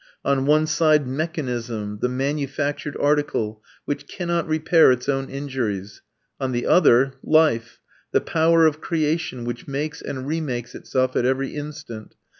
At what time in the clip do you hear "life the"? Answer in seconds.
7.21-8.19